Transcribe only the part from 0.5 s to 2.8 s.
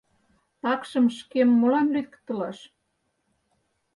Такшым шкем молан лӱдыктылаш?